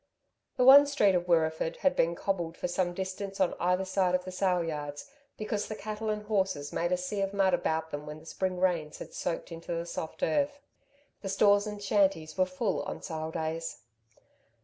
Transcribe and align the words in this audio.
The 0.57 0.63
one 0.63 0.87
street 0.87 1.13
of 1.13 1.27
Wirreeford 1.27 1.75
had 1.85 1.95
been 1.95 2.15
cobbled 2.15 2.57
for 2.57 2.67
some 2.67 2.95
distance 2.95 3.39
on 3.39 3.53
either 3.59 3.85
side 3.85 4.15
of 4.15 4.25
the 4.25 4.31
sale 4.31 4.63
yards 4.63 5.11
because 5.37 5.67
the 5.67 5.75
cattle 5.75 6.09
and 6.09 6.23
horses 6.23 6.73
made 6.73 6.91
a 6.91 6.97
sea 6.97 7.21
of 7.21 7.35
mud 7.35 7.53
about 7.53 7.91
them 7.91 8.07
when 8.07 8.17
the 8.17 8.25
spring 8.25 8.59
rains 8.59 8.97
had 8.97 9.13
soaked 9.13 9.51
into 9.51 9.71
the 9.73 9.85
soft 9.85 10.23
earth. 10.23 10.59
The 11.21 11.29
stores 11.29 11.67
and 11.67 11.79
shanties 11.79 12.35
were 12.35 12.47
full 12.47 12.81
on 12.81 13.03
sale 13.03 13.29
days. 13.29 13.83